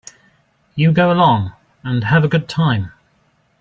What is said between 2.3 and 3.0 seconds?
time.